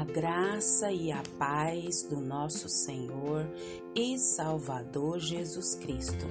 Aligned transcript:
A 0.00 0.04
graça 0.04 0.90
e 0.90 1.12
a 1.12 1.22
paz 1.38 2.04
do 2.04 2.22
nosso 2.22 2.70
Senhor 2.70 3.46
e 3.94 4.18
Salvador 4.18 5.18
Jesus 5.18 5.74
Cristo. 5.74 6.24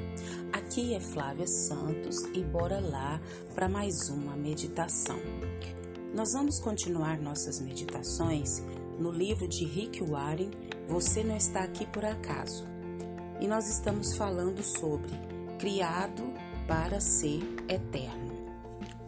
Aqui 0.51 0.95
é 0.95 0.99
Flávia 0.99 1.45
Santos 1.45 2.17
e 2.33 2.43
bora 2.43 2.79
lá 2.79 3.21
para 3.53 3.69
mais 3.69 4.09
uma 4.09 4.35
meditação. 4.35 5.19
Nós 6.15 6.33
vamos 6.33 6.59
continuar 6.59 7.19
nossas 7.19 7.61
meditações 7.61 8.63
no 8.97 9.11
livro 9.11 9.47
de 9.47 9.65
Rick 9.65 10.03
Warren, 10.03 10.49
Você 10.87 11.23
Não 11.23 11.37
Está 11.37 11.59
Aqui 11.63 11.85
Por 11.85 12.03
Acaso. 12.03 12.65
E 13.39 13.47
nós 13.47 13.69
estamos 13.69 14.17
falando 14.17 14.63
sobre 14.63 15.11
Criado 15.59 16.23
para 16.67 16.99
Ser 16.99 17.43
Eterno. 17.69 18.33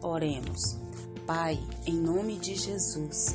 Oremos. 0.00 0.78
Pai, 1.26 1.58
em 1.84 1.96
nome 1.96 2.36
de 2.36 2.54
Jesus, 2.54 3.34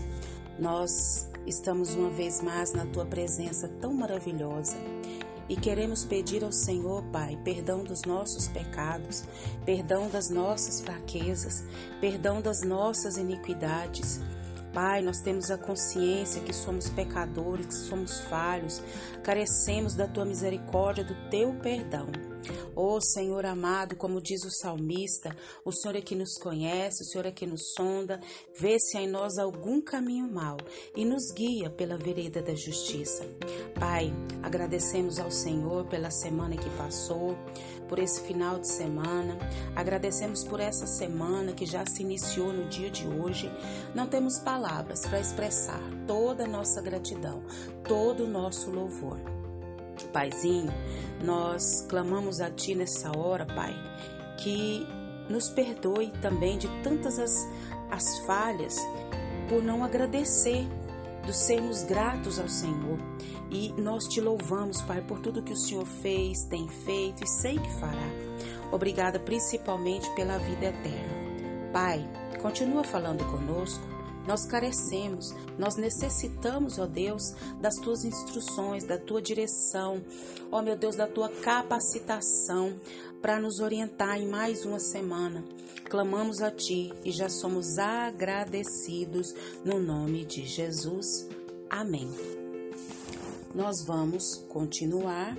nós 0.60 1.28
estamos 1.46 1.94
uma 1.94 2.10
vez 2.10 2.42
mais 2.42 2.74
na 2.74 2.86
tua 2.86 3.06
presença 3.06 3.68
tão 3.80 3.94
maravilhosa 3.94 4.76
e 5.50 5.56
queremos 5.56 6.04
pedir 6.04 6.44
ao 6.44 6.52
Senhor, 6.52 7.04
Pai, 7.06 7.40
perdão 7.44 7.84
dos 7.84 8.02
nossos 8.02 8.48
pecados, 8.50 9.24
perdão 9.66 10.10
das 10.10 10.30
nossas 10.30 10.82
fraquezas, 10.82 11.64
perdão 12.02 12.42
das 12.42 12.64
nossas 12.64 13.18
iniquidades. 13.18 14.20
Pai, 14.74 15.02
nós 15.02 15.22
temos 15.22 15.50
a 15.50 15.58
consciência 15.58 16.42
que 16.42 16.54
somos 16.54 16.90
pecadores, 16.90 17.68
que 17.68 17.74
somos 17.74 18.20
falhos, 18.22 18.84
carecemos 19.24 19.96
da 19.96 20.06
tua 20.08 20.26
misericórdia, 20.26 21.04
do 21.04 21.16
teu 21.30 21.54
perdão. 21.54 22.08
Oh, 22.76 23.00
Senhor 23.02 23.46
amado, 23.46 23.96
como 23.96 24.22
diz 24.22 24.44
o 24.44 24.52
salmista, 24.52 25.36
o 25.66 25.72
Senhor 25.72 25.96
é 25.96 26.02
que 26.02 26.16
nos 26.16 26.38
conhece, 26.38 27.04
o 27.04 27.06
Senhor 27.06 27.26
é 27.26 27.32
que 27.32 27.46
nos 27.46 27.74
sonda, 27.74 28.20
vê 28.60 28.80
se 28.80 28.98
há 28.98 29.02
em 29.02 29.10
nós 29.10 29.38
algum 29.38 29.82
caminho 29.82 30.32
mau 30.32 30.58
e 30.96 31.06
nos 31.06 31.32
guia 31.32 31.70
pela 31.70 31.98
vereda 31.98 32.42
da 32.42 32.54
justiça. 32.54 33.26
Pai, 33.80 34.14
agradecemos 34.44 35.20
ao 35.20 35.32
Senhor 35.32 35.86
pela 35.86 36.12
semana 36.12 36.56
que 36.56 36.70
passou, 36.72 37.36
por 37.88 38.00
esse 38.00 38.22
final 38.22 38.60
de 38.60 38.68
semana, 38.68 39.38
agradecemos 39.76 40.44
por 40.44 40.60
essa 40.60 40.86
semana 40.86 41.54
que 41.54 41.66
já 41.66 41.86
se 41.86 42.04
iniciou 42.04 42.52
no 42.52 42.68
dia 42.68 42.90
de 42.90 43.08
hoje. 43.08 43.50
Não 43.96 44.08
temos 44.08 44.40
palavras 44.40 45.06
para 45.06 45.20
expressar 45.20 45.82
toda 46.06 46.44
a 46.44 46.48
nossa 46.48 46.82
gratidão, 46.82 47.44
todo 47.88 48.26
o 48.26 48.28
nosso 48.28 48.70
louvor. 48.70 49.37
Paizinho, 50.18 50.74
nós 51.24 51.86
clamamos 51.88 52.42
a 52.42 52.50
Ti 52.50 52.74
nessa 52.74 53.16
hora, 53.16 53.46
Pai, 53.46 53.72
que 54.40 54.84
nos 55.30 55.48
perdoe 55.48 56.12
também 56.24 56.58
de 56.58 56.68
tantas 56.82 57.20
as, 57.20 57.48
as 57.92 58.18
falhas 58.26 58.76
por 59.48 59.62
não 59.62 59.84
agradecer, 59.84 60.68
de 61.24 61.38
sermos 61.38 61.84
gratos 61.84 62.40
ao 62.40 62.50
Senhor. 62.50 62.98
E 63.52 63.72
nós 63.80 64.08
te 64.08 64.20
louvamos, 64.20 64.82
Pai, 64.82 65.02
por 65.02 65.20
tudo 65.20 65.44
que 65.44 65.54
o 65.54 65.58
Senhor 65.58 65.86
fez, 65.86 66.46
tem 66.46 66.68
feito 66.68 67.24
e 67.24 67.28
sei 67.28 67.60
que 67.60 67.80
fará. 67.80 68.10
Obrigada 68.72 69.20
principalmente 69.20 70.10
pela 70.16 70.40
vida 70.40 70.66
eterna. 70.66 71.72
Pai, 71.72 72.10
continua 72.42 72.84
falando 72.84 73.24
conosco 73.30 73.97
nós 74.28 74.46
carecemos, 74.46 75.34
nós 75.58 75.78
necessitamos, 75.78 76.78
ó 76.78 76.86
Deus, 76.86 77.34
das 77.62 77.76
tuas 77.76 78.04
instruções, 78.04 78.84
da 78.84 78.98
tua 78.98 79.22
direção, 79.22 80.04
ó 80.52 80.62
meu 80.62 80.78
Deus, 80.78 80.96
da 80.96 81.08
tua 81.08 81.30
capacitação 81.30 82.76
para 83.22 83.40
nos 83.40 83.60
orientar 83.60 84.20
em 84.20 84.28
mais 84.28 84.66
uma 84.66 84.80
semana. 84.80 85.44
Clamamos 85.86 86.42
a 86.42 86.52
ti 86.52 86.94
e 87.06 87.12
já 87.12 87.30
somos 87.30 87.80
agradecidos 87.80 89.34
no 89.64 89.80
nome 89.80 90.26
de 90.26 90.46
Jesus. 90.46 91.28
Amém. 91.70 92.10
Nós 93.56 93.84
vamos 93.86 94.46
continuar 94.50 95.36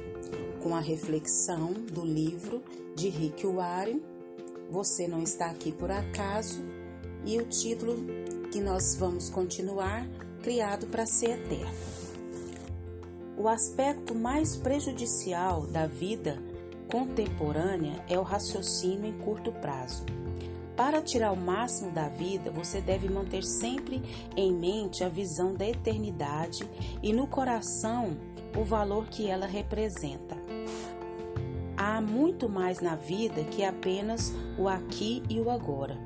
com 0.63 0.75
a 0.75 0.81
reflexão 0.81 1.73
do 1.73 2.05
livro 2.05 2.63
de 2.97 3.11
Rick 3.11 3.47
Warren. 3.47 4.03
Você 4.71 5.07
não 5.07 5.23
está 5.23 5.47
aqui 5.51 5.71
por 5.71 5.91
acaso 5.91 6.61
e 7.25 7.39
o 7.39 7.47
título 7.47 7.97
que 8.51 8.61
nós 8.61 8.95
vamos 8.95 9.29
continuar, 9.29 10.07
criado 10.43 10.87
para 10.87 11.07
ser 11.07 11.39
eterno. 11.39 11.89
O 13.37 13.47
aspecto 13.47 14.15
mais 14.15 14.57
prejudicial 14.57 15.67
da 15.67 15.87
vida 15.87 16.43
contemporânea 16.91 18.03
é 18.09 18.19
o 18.19 18.23
raciocínio 18.23 19.07
em 19.07 19.19
curto 19.19 19.53
prazo. 19.53 20.05
Para 20.77 21.03
tirar 21.03 21.33
o 21.33 21.37
máximo 21.37 21.91
da 21.91 22.09
vida, 22.09 22.51
você 22.51 22.81
deve 22.81 23.09
manter 23.09 23.45
sempre 23.45 24.01
em 24.37 24.53
mente 24.53 25.05
a 25.05 25.09
visão 25.09 25.55
da 25.55 25.67
eternidade 25.67 26.69
e 27.03 27.13
no 27.13 27.27
coração 27.27 28.17
o 28.57 28.65
valor 28.65 29.07
que 29.07 29.29
ela 29.29 29.47
representa. 29.47 30.37
Há 31.77 32.01
muito 32.01 32.49
mais 32.49 32.81
na 32.81 32.97
vida 32.97 33.45
que 33.45 33.65
apenas 33.65 34.33
o 34.59 34.69
aqui 34.69 35.23
e 35.29 35.39
o 35.41 35.51
agora. 35.51 35.97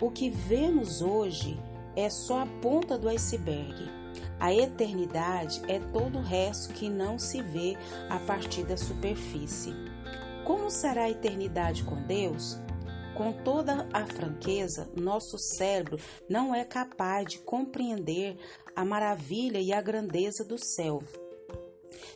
O 0.00 0.10
que 0.10 0.30
vemos 0.30 1.02
hoje 1.02 1.58
é 1.96 2.08
só 2.08 2.40
a 2.40 2.46
ponta 2.46 2.96
do 2.98 3.08
iceberg. 3.08 3.90
A 4.38 4.52
eternidade 4.52 5.62
é 5.68 5.78
todo 5.78 6.18
o 6.18 6.22
resto 6.22 6.72
que 6.72 6.88
não 6.88 7.18
se 7.18 7.40
vê 7.42 7.76
a 8.08 8.18
partir 8.18 8.64
da 8.64 8.76
superfície. 8.76 9.72
Como 10.44 10.70
será 10.70 11.04
a 11.04 11.10
eternidade 11.10 11.84
com 11.84 12.02
Deus? 12.02 12.58
Com 13.14 13.32
toda 13.32 13.86
a 13.92 14.06
franqueza, 14.06 14.90
nosso 14.96 15.38
cérebro 15.38 15.98
não 16.28 16.54
é 16.54 16.64
capaz 16.64 17.28
de 17.28 17.38
compreender 17.38 18.36
a 18.74 18.84
maravilha 18.84 19.60
e 19.60 19.72
a 19.72 19.80
grandeza 19.80 20.44
do 20.44 20.58
céu. 20.58 21.02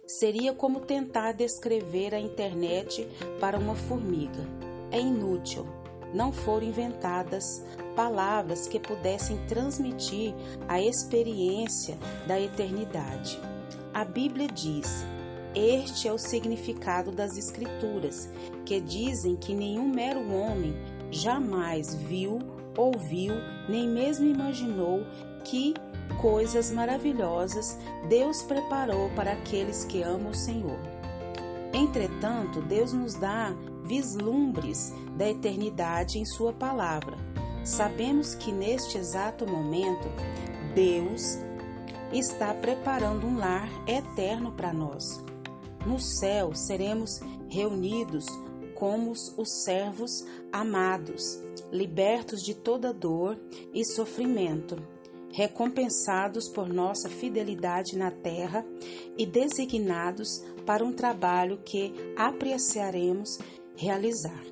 Seria 0.06 0.53
como 0.53 0.81
tentar 0.81 1.32
descrever 1.32 2.15
a 2.15 2.19
internet 2.19 3.06
para 3.38 3.59
uma 3.59 3.75
formiga. 3.75 4.42
É 4.91 4.98
inútil 4.98 5.66
não 6.14 6.32
foram 6.32 6.66
inventadas 6.66 7.62
palavras 7.94 8.68
que 8.68 8.78
pudessem 8.78 9.38
transmitir 9.48 10.34
a 10.68 10.80
experiência 10.80 11.96
da 12.26 12.40
eternidade. 12.40 13.40
A 13.92 14.04
Bíblia 14.04 14.48
diz: 14.48 15.04
Este 15.54 16.06
é 16.06 16.12
o 16.12 16.18
significado 16.18 17.10
das 17.10 17.36
Escrituras, 17.36 18.28
que 18.64 18.80
dizem 18.80 19.36
que 19.36 19.54
nenhum 19.54 19.88
mero 19.88 20.20
homem 20.32 20.76
jamais 21.10 21.94
viu, 21.94 22.38
ouviu, 22.76 23.34
nem 23.68 23.88
mesmo 23.88 24.26
imaginou 24.26 25.00
que 25.44 25.74
coisas 26.20 26.70
maravilhosas 26.70 27.78
Deus 28.08 28.42
preparou 28.42 29.10
para 29.10 29.32
aqueles 29.32 29.84
que 29.84 30.02
amam 30.02 30.30
o 30.30 30.34
Senhor. 30.34 30.78
Entretanto, 31.72 32.60
Deus 32.62 32.92
nos 32.92 33.14
dá 33.14 33.54
vislumbres 33.86 34.92
da 35.16 35.28
eternidade 35.28 36.19
em 36.19 36.24
Sua 36.24 36.52
palavra. 36.52 37.16
Sabemos 37.64 38.34
que 38.34 38.52
neste 38.52 38.98
exato 38.98 39.47
momento, 39.47 40.08
Deus 40.74 41.38
está 42.12 42.54
preparando 42.54 43.26
um 43.26 43.38
lar 43.38 43.69
eterno 43.86 44.52
para 44.52 44.72
nós. 44.72 45.04
No 45.84 45.98
céu 45.98 46.54
seremos 46.54 47.20
reunidos 47.48 48.26
como 48.74 49.10
os 49.10 49.64
servos 49.64 50.24
amados, 50.53 51.41
libertos 51.72 52.42
de 52.42 52.54
toda 52.54 52.92
dor 52.92 53.38
e 53.72 53.84
sofrimento, 53.84 54.76
recompensados 55.32 56.48
por 56.48 56.68
nossa 56.68 57.08
fidelidade 57.08 57.97
na 57.97 58.10
terra 58.10 58.64
e 59.16 59.26
designados 59.26 60.44
para 60.64 60.84
um 60.84 60.92
trabalho 60.92 61.58
que 61.64 61.92
apreciaremos 62.16 63.38
realizar. 63.76 64.42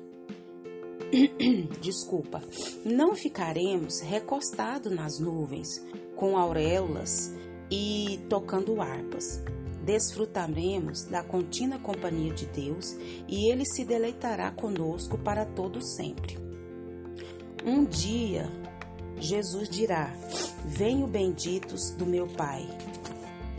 Desculpa, 1.81 2.41
não 2.83 3.15
ficaremos 3.15 4.01
recostados 4.01 4.91
nas 4.91 5.19
nuvens 5.19 5.81
com 6.15 6.37
auréolas 6.37 7.33
e 7.69 8.19
tocando 8.29 8.81
harpas. 8.81 9.43
Desfrutaremos 9.83 11.03
da 11.03 11.23
contínua 11.23 11.77
companhia 11.77 12.33
de 12.33 12.47
Deus 12.47 12.95
e 13.27 13.51
Ele 13.51 13.65
se 13.65 13.85
deleitará 13.85 14.51
conosco 14.51 15.17
para 15.17 15.45
todo 15.45 15.81
sempre. 15.81 16.37
Um 17.63 17.85
dia, 17.85 18.49
Jesus 19.19 19.69
dirá: 19.69 20.11
Venham 20.65 21.07
benditos 21.07 21.91
do 21.91 22.05
meu 22.05 22.27
Pai, 22.27 22.67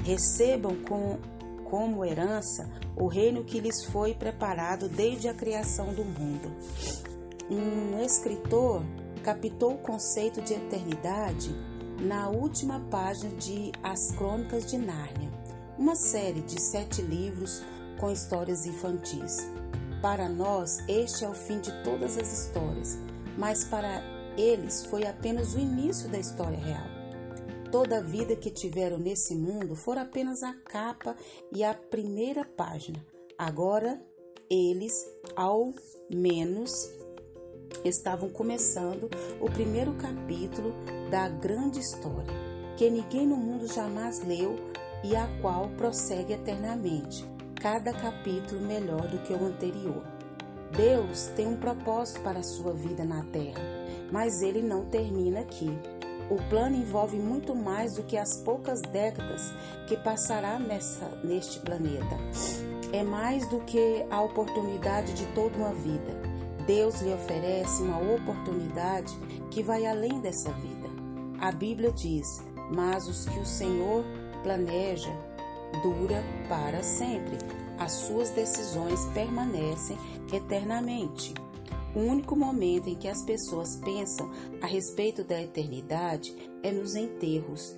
recebam 0.05 0.77
com 0.83 1.19
como 1.71 2.05
herança 2.05 2.69
o 2.97 3.07
reino 3.07 3.45
que 3.45 3.61
lhes 3.61 3.85
foi 3.85 4.15
preparado 4.15 4.89
desde 4.89 5.29
a 5.29 5.35
criação 5.35 5.93
do 5.93 6.05
mundo. 6.05 6.53
Um 7.51 8.03
escritor 8.03 8.83
captou 9.23 9.75
o 9.75 9.79
conceito 9.79 10.41
de 10.41 10.55
eternidade 10.55 11.55
na 12.01 12.29
última 12.29 12.81
página 12.91 13.35
de 13.37 13.73
As 13.83 14.13
Crônicas 14.13 14.67
de 14.67 14.79
Nárnia, 14.79 15.31
uma 15.79 15.95
série 15.95 16.43
de 16.43 16.61
sete 16.61 17.03
livros 17.03 17.63
com 17.99 18.11
histórias 18.11 18.67
infantis. 18.67 19.49
Para 20.03 20.29
nós, 20.29 20.79
este 20.89 21.25
é 21.25 21.29
o 21.29 21.35
fim 21.35 21.59
de 21.61 21.73
todas 21.83 22.19
as 22.19 22.33
histórias, 22.33 22.99
mas 23.37 23.65
para 23.65 24.03
eles 24.37 24.85
foi 24.87 25.07
apenas 25.07 25.55
o 25.55 25.59
início 25.59 26.09
da 26.09 26.19
história 26.19 26.59
real. 26.59 26.96
Toda 27.71 27.99
a 27.99 28.01
vida 28.01 28.37
que 28.37 28.51
tiveram 28.51 28.99
nesse 28.99 29.35
mundo 29.35 29.75
for 29.75 29.99
apenas 29.99 30.43
a 30.43 30.55
capa 30.55 31.17
e 31.53 31.65
a 31.65 31.75
primeira 31.75 32.45
página. 32.45 33.05
Agora 33.37 34.01
eles, 34.49 34.95
ao 35.35 35.73
menos, 36.09 36.89
estavam 37.85 38.31
começando 38.31 39.11
o 39.41 39.51
primeiro 39.51 39.95
capítulo 39.95 40.73
da 41.11 41.29
grande 41.29 41.81
história, 41.81 42.33
que 42.77 42.89
ninguém 42.89 43.27
no 43.27 43.37
mundo 43.37 43.67
jamais 43.67 44.23
leu 44.25 44.57
e 45.03 45.17
a 45.17 45.27
qual 45.41 45.69
prossegue 45.71 46.33
eternamente, 46.33 47.25
cada 47.61 47.93
capítulo 47.93 48.61
melhor 48.61 49.09
do 49.09 49.19
que 49.19 49.33
o 49.33 49.45
anterior. 49.45 50.05
Deus 50.77 51.27
tem 51.37 51.47
um 51.47 51.57
propósito 51.57 52.21
para 52.21 52.41
a 52.41 52.45
sua 52.45 52.73
vida 52.73 53.05
na 53.05 53.25
terra, 53.25 53.61
mas 54.13 54.43
ele 54.43 54.63
não 54.63 54.87
termina 54.87 55.41
aqui. 55.41 55.71
O 56.29 56.37
plano 56.49 56.77
envolve 56.77 57.17
muito 57.19 57.55
mais 57.55 57.95
do 57.95 58.03
que 58.03 58.17
as 58.17 58.37
poucas 58.39 58.81
décadas 58.81 59.55
que 59.87 59.97
passará 59.97 60.59
nessa, 60.59 61.07
neste 61.23 61.61
planeta. 61.61 62.17
É 62.93 63.05
mais 63.05 63.49
do 63.49 63.61
que 63.61 64.05
a 64.11 64.21
oportunidade 64.21 65.13
de 65.13 65.25
toda 65.27 65.57
uma 65.57 65.73
vida. 65.73 66.13
Deus 66.67 67.01
lhe 67.01 67.15
oferece 67.15 67.83
uma 67.83 67.99
oportunidade 67.99 69.13
que 69.51 69.63
vai 69.63 69.87
além 69.87 70.21
dessa 70.21 70.51
vida. 70.51 70.89
A 71.41 71.53
Bíblia 71.53 71.93
diz: 71.93 72.43
Mas 72.73 73.07
os 73.07 73.25
que 73.27 73.39
o 73.39 73.47
Senhor 73.47 74.05
planeja 74.43 75.13
dura 75.83 76.25
para 76.49 76.83
sempre. 76.83 77.39
As 77.79 77.93
suas 77.93 78.31
decisões 78.31 79.05
permanecem 79.15 79.99
eternamente. 80.33 81.35
O 81.97 81.99
único 81.99 82.37
momento 82.37 82.91
em 82.91 82.95
que 82.95 83.09
as 83.09 83.25
pessoas 83.25 83.77
pensam 83.77 84.31
a 84.61 84.67
respeito 84.67 85.25
da 85.25 85.41
eternidade 85.41 86.37
é 86.63 86.71
nos 86.71 86.95
enterros. 86.95 87.75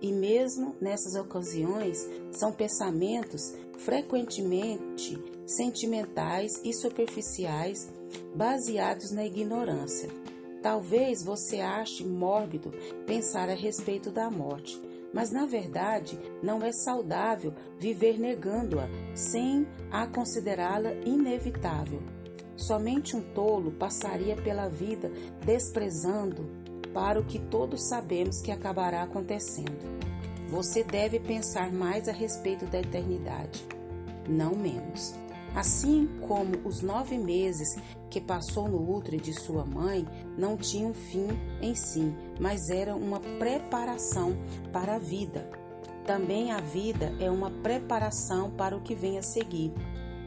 E 0.00 0.10
mesmo 0.10 0.74
nessas 0.80 1.14
ocasiões, 1.14 2.04
são 2.32 2.50
pensamentos 2.50 3.54
frequentemente 3.78 5.16
sentimentais 5.46 6.60
e 6.64 6.72
superficiais, 6.72 7.88
baseados 8.34 9.12
na 9.12 9.24
ignorância. 9.24 10.10
Talvez 10.60 11.22
você 11.22 11.60
ache 11.60 12.04
mórbido 12.04 12.72
pensar 13.06 13.48
a 13.48 13.54
respeito 13.54 14.10
da 14.10 14.28
morte, 14.28 14.82
mas 15.14 15.30
na 15.30 15.46
verdade 15.46 16.18
não 16.42 16.64
é 16.64 16.72
saudável 16.72 17.54
viver 17.78 18.18
negando-a 18.18 18.88
sem 19.14 19.68
a 19.88 20.04
considerá-la 20.08 20.94
inevitável. 21.06 22.02
Somente 22.56 23.16
um 23.16 23.20
tolo 23.20 23.72
passaria 23.72 24.36
pela 24.36 24.68
vida 24.68 25.10
desprezando 25.44 26.48
para 26.92 27.18
o 27.18 27.24
que 27.24 27.38
todos 27.38 27.82
sabemos 27.82 28.40
que 28.40 28.50
acabará 28.50 29.02
acontecendo. 29.02 29.92
Você 30.48 30.84
deve 30.84 31.18
pensar 31.18 31.72
mais 31.72 32.08
a 32.08 32.12
respeito 32.12 32.66
da 32.66 32.78
eternidade, 32.78 33.66
não 34.28 34.54
menos. 34.54 35.14
Assim 35.54 36.08
como 36.26 36.66
os 36.66 36.80
nove 36.80 37.18
meses 37.18 37.76
que 38.08 38.20
passou 38.20 38.68
no 38.68 38.94
útero 38.94 39.18
de 39.18 39.32
sua 39.32 39.64
mãe 39.64 40.06
não 40.36 40.56
tinham 40.56 40.94
fim 40.94 41.28
em 41.60 41.74
si, 41.74 42.14
mas 42.40 42.70
era 42.70 42.94
uma 42.94 43.20
preparação 43.38 44.34
para 44.72 44.96
a 44.96 44.98
vida. 44.98 45.48
Também 46.06 46.52
a 46.52 46.60
vida 46.60 47.14
é 47.20 47.30
uma 47.30 47.50
preparação 47.50 48.50
para 48.50 48.76
o 48.76 48.80
que 48.80 48.94
vem 48.94 49.18
a 49.18 49.22
seguir. 49.22 49.72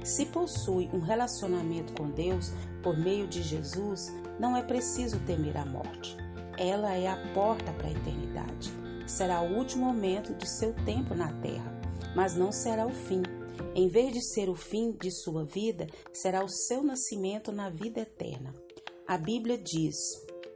Se 0.05 0.23
possui 0.27 0.87
um 0.93 0.99
relacionamento 0.99 1.93
com 1.93 2.11
Deus 2.11 2.51
por 2.83 2.95
meio 2.95 3.27
de 3.27 3.41
Jesus, 3.41 4.13
não 4.39 4.55
é 4.55 4.61
preciso 4.61 5.19
temer 5.25 5.57
a 5.57 5.65
morte. 5.65 6.15
Ela 6.59 6.93
é 6.93 7.07
a 7.07 7.33
porta 7.33 7.73
para 7.73 7.87
a 7.87 7.91
eternidade. 7.91 8.71
Será 9.07 9.41
o 9.41 9.57
último 9.57 9.85
momento 9.85 10.35
de 10.35 10.47
seu 10.47 10.75
tempo 10.85 11.15
na 11.15 11.33
terra, 11.41 11.81
mas 12.15 12.35
não 12.35 12.51
será 12.51 12.85
o 12.85 12.93
fim. 12.93 13.23
Em 13.73 13.87
vez 13.87 14.13
de 14.13 14.21
ser 14.21 14.47
o 14.47 14.55
fim 14.55 14.91
de 14.91 15.09
sua 15.09 15.43
vida, 15.43 15.87
será 16.13 16.45
o 16.45 16.49
seu 16.49 16.83
nascimento 16.83 17.51
na 17.51 17.71
vida 17.71 18.01
eterna. 18.01 18.53
A 19.07 19.17
Bíblia 19.17 19.57
diz: 19.57 19.95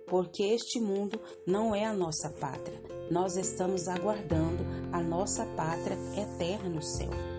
porque 0.05 0.43
este 0.43 0.79
mundo 0.79 1.19
não 1.47 1.73
é 1.73 1.85
a 1.85 1.93
nossa 1.93 2.29
pátria. 2.29 2.79
Nós 3.09 3.35
estamos 3.35 3.87
aguardando 3.87 4.63
a 4.91 5.01
nossa 5.01 5.43
pátria 5.55 5.97
eterna 6.15 6.69
no 6.69 6.83
céu. 6.83 7.38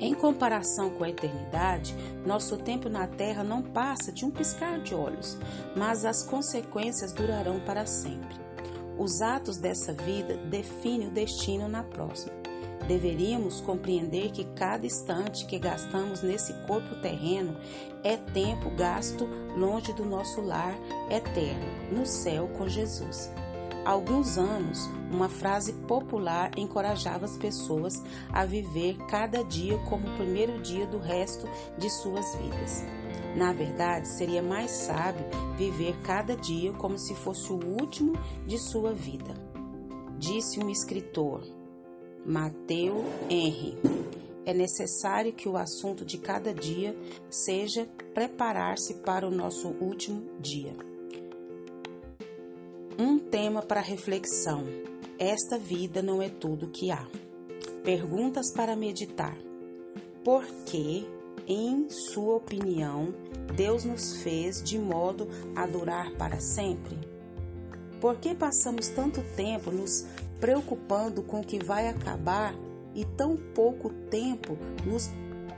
Em 0.00 0.14
comparação 0.14 0.90
com 0.90 1.02
a 1.02 1.10
eternidade, 1.10 1.94
nosso 2.24 2.56
tempo 2.56 2.88
na 2.88 3.06
Terra 3.08 3.42
não 3.42 3.62
passa 3.62 4.12
de 4.12 4.24
um 4.24 4.30
piscar 4.30 4.80
de 4.80 4.94
olhos, 4.94 5.36
mas 5.76 6.04
as 6.04 6.22
consequências 6.22 7.12
durarão 7.12 7.58
para 7.60 7.84
sempre. 7.84 8.36
Os 8.96 9.20
atos 9.20 9.58
dessa 9.58 9.92
vida 9.92 10.36
definem 10.36 11.08
o 11.08 11.10
destino 11.10 11.68
na 11.68 11.82
próxima. 11.82 12.36
Deveríamos 12.86 13.60
compreender 13.60 14.30
que 14.30 14.44
cada 14.54 14.86
instante 14.86 15.44
que 15.46 15.58
gastamos 15.58 16.22
nesse 16.22 16.52
corpo 16.66 16.94
terreno 17.02 17.56
é 18.04 18.16
tempo 18.16 18.70
gasto 18.70 19.28
longe 19.56 19.92
do 19.92 20.04
nosso 20.04 20.40
lar 20.40 20.74
eterno, 21.10 21.66
no 21.92 22.06
céu 22.06 22.48
com 22.56 22.68
Jesus 22.68 23.30
alguns 23.84 24.38
anos, 24.38 24.88
uma 25.10 25.28
frase 25.28 25.72
popular 25.72 26.50
encorajava 26.56 27.24
as 27.24 27.36
pessoas 27.36 28.02
a 28.32 28.44
viver 28.44 28.96
cada 29.08 29.42
dia 29.42 29.78
como 29.88 30.08
o 30.08 30.16
primeiro 30.16 30.60
dia 30.60 30.86
do 30.86 30.98
resto 30.98 31.48
de 31.78 31.88
suas 31.90 32.34
vidas. 32.36 32.84
Na 33.36 33.52
verdade, 33.52 34.08
seria 34.08 34.42
mais 34.42 34.70
sábio 34.70 35.24
viver 35.56 35.96
cada 36.02 36.36
dia 36.36 36.72
como 36.72 36.98
se 36.98 37.14
fosse 37.14 37.52
o 37.52 37.64
último 37.80 38.12
de 38.46 38.58
sua 38.58 38.92
vida. 38.92 39.34
Disse 40.18 40.58
um 40.58 40.68
escritor, 40.68 41.42
Mateu 42.26 43.04
Henry. 43.30 43.78
É 44.44 44.52
necessário 44.52 45.32
que 45.32 45.48
o 45.48 45.56
assunto 45.56 46.04
de 46.04 46.18
cada 46.18 46.52
dia 46.54 46.96
seja 47.30 47.86
preparar-se 48.14 48.94
para 48.94 49.28
o 49.28 49.30
nosso 49.30 49.68
último 49.80 50.28
dia. 50.40 50.74
Um 53.00 53.16
tema 53.16 53.62
para 53.62 53.80
reflexão. 53.80 54.64
Esta 55.20 55.56
vida 55.56 56.02
não 56.02 56.20
é 56.20 56.28
tudo 56.28 56.66
que 56.66 56.90
há. 56.90 57.06
Perguntas 57.84 58.52
para 58.52 58.74
meditar. 58.74 59.38
Por 60.24 60.44
que, 60.66 61.06
em 61.46 61.88
sua 61.88 62.34
opinião, 62.34 63.14
Deus 63.54 63.84
nos 63.84 64.20
fez 64.20 64.60
de 64.60 64.80
modo 64.80 65.28
a 65.54 65.64
durar 65.64 66.10
para 66.16 66.40
sempre? 66.40 66.98
Por 68.00 68.16
que 68.16 68.34
passamos 68.34 68.88
tanto 68.88 69.22
tempo 69.36 69.70
nos 69.70 70.04
preocupando 70.40 71.22
com 71.22 71.38
o 71.38 71.44
que 71.44 71.62
vai 71.64 71.86
acabar 71.86 72.52
e 72.96 73.04
tão 73.04 73.36
pouco 73.36 73.90
tempo 74.10 74.58
nos 74.84 75.08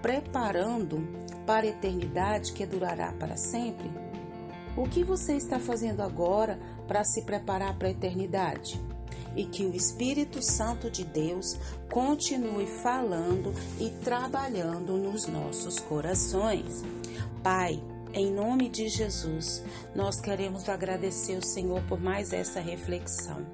preparando 0.02 1.08
para 1.46 1.64
a 1.64 1.70
eternidade 1.70 2.52
que 2.52 2.66
durará 2.66 3.14
para 3.14 3.38
sempre? 3.38 3.90
O 4.76 4.88
que 4.88 5.02
você 5.02 5.34
está 5.34 5.58
fazendo 5.58 6.00
agora 6.00 6.58
para 6.90 7.04
se 7.04 7.22
preparar 7.22 7.78
para 7.78 7.86
a 7.86 7.92
eternidade? 7.92 8.82
E 9.36 9.44
que 9.46 9.64
o 9.64 9.72
Espírito 9.72 10.42
Santo 10.42 10.90
de 10.90 11.04
Deus 11.04 11.56
continue 11.88 12.66
falando 12.66 13.54
e 13.78 13.90
trabalhando 14.02 14.96
nos 14.96 15.28
nossos 15.28 15.78
corações. 15.78 16.82
Pai, 17.44 17.80
em 18.12 18.32
nome 18.32 18.68
de 18.68 18.88
Jesus, 18.88 19.62
nós 19.94 20.20
queremos 20.20 20.68
agradecer 20.68 21.36
o 21.36 21.46
Senhor 21.46 21.80
por 21.86 22.00
mais 22.00 22.32
essa 22.32 22.58
reflexão. 22.58 23.46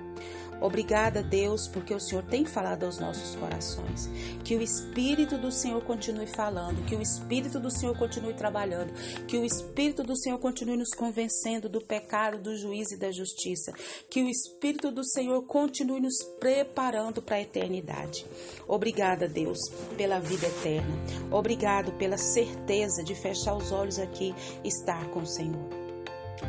Obrigada, 0.61 1.23
Deus, 1.23 1.69
porque 1.69 1.95
o 1.95 2.01
Senhor 2.01 2.25
tem 2.25 2.45
falado 2.45 2.85
aos 2.85 2.99
nossos 2.99 3.35
corações. 3.37 4.09
Que 4.43 4.57
o 4.57 4.63
Espírito 4.63 5.37
do 5.37 5.53
Senhor 5.53 5.83
continue 5.85 6.27
falando, 6.27 6.85
que 6.87 6.97
o 6.97 7.03
Espírito 7.03 7.61
do 7.61 7.71
Senhor 7.71 7.97
continue 7.99 8.35
trabalhando, 8.35 8.93
que 9.27 9.37
o 9.37 9.45
Espírito 9.45 10.03
do 10.03 10.17
Senhor 10.17 10.39
continue 10.39 10.77
nos 10.77 10.91
convencendo 10.91 11.69
do 11.69 11.81
pecado, 11.81 12.39
do 12.39 12.57
juízo 12.57 12.95
e 12.95 12.99
da 12.99 13.11
justiça. 13.11 13.73
Que 14.11 14.23
o 14.23 14.29
Espírito 14.29 14.91
do 14.91 15.05
Senhor 15.05 15.43
continue 15.47 16.01
nos 16.01 16.23
preparando 16.41 17.21
para 17.21 17.37
a 17.37 17.43
eternidade. 17.43 18.27
Obrigada, 18.67 19.29
Deus, 19.29 19.59
pela 19.97 20.19
vida 20.19 20.47
eterna. 20.47 20.97
Obrigado 21.31 21.93
pela 21.93 22.17
certeza 22.17 23.03
de 23.05 23.15
fechar 23.15 23.55
os 23.55 23.73
olhos 23.73 23.99
aqui 23.99 24.35
e 24.65 24.69
estar 24.69 25.09
com 25.11 25.21
o 25.21 25.27
Senhor. 25.27 25.69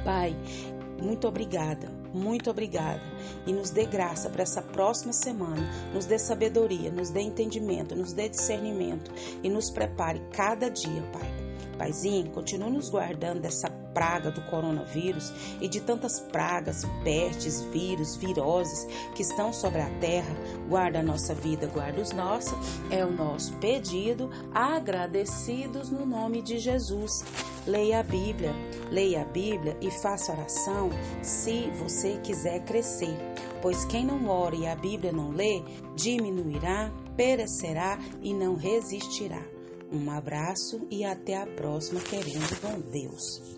Pai, 0.04 0.36
muito 1.02 1.28
obrigada, 1.28 1.90
muito 2.18 2.50
obrigada. 2.50 3.02
E 3.46 3.54
nos 3.54 3.70
dê 3.70 3.86
graça 3.86 4.30
para 4.30 4.44
essa 4.44 4.62
próxima 4.62 5.14
semana. 5.14 5.64
Nos 5.94 6.06
dê 6.06 6.18
sabedoria, 6.18 6.92
nos 6.92 7.10
dê 7.10 7.22
entendimento, 7.22 7.96
nos 7.96 8.14
dê 8.14 8.28
discernimento 8.28 9.12
e 9.44 9.50
nos 9.50 9.70
prepare 9.70 10.22
cada 10.32 10.70
dia, 10.70 11.02
Pai. 11.14 11.48
Paizinho, 11.78 12.32
continue 12.32 12.72
nos 12.72 12.90
guardando 12.90 13.40
dessa 13.40 13.70
praga 13.98 14.30
do 14.30 14.42
coronavírus 14.42 15.34
e 15.60 15.68
de 15.68 15.82
tantas 15.82 16.20
pragas, 16.20 16.86
pestes, 17.04 17.63
vírus, 17.63 18.16
viroses 18.16 18.86
que 19.16 19.24
estão 19.24 19.51
sobre 19.51 19.82
a 19.82 19.89
terra. 20.00 20.38
Guarda 20.70 21.00
a 21.00 21.04
nossa 21.04 21.34
vida, 21.34 21.66
guarda 21.66 22.00
os 22.00 22.12
nossos. 22.12 22.56
É 22.92 23.04
o 23.04 23.12
nosso 23.12 23.54
pedido, 23.54 24.30
agradecidos 24.54 25.89
no 25.89 26.06
nome 26.06 26.44
de 26.44 26.60
Jesus. 26.60 27.25
Leia 27.66 28.01
a 28.01 28.04
Bíblia, 28.04 28.54
leia 28.92 29.24
a 29.24 29.25
Bíblia 29.25 29.75
e 29.82 29.89
faça 29.89 30.32
oração 30.32 30.92
se 31.24 31.72
você 31.80 32.20
quiser 32.24 32.63
crescer. 32.66 33.18
Pois 33.63 33.84
quem 33.86 34.06
não 34.06 34.30
ora 34.30 34.56
e 34.56 34.68
a 34.68 34.75
Bíblia 34.75 35.12
não 35.12 35.32
lê, 35.32 35.63
diminuirá, 35.96 36.92
perecerá 37.16 37.98
e 38.22 38.32
não 38.32 38.54
resistirá. 38.54 39.42
Um 39.92 40.12
abraço 40.12 40.86
e 40.92 41.04
até 41.04 41.42
a 41.42 41.48
próxima, 41.48 42.00
querendo 42.00 42.62
com 42.62 42.80
Deus. 42.80 43.58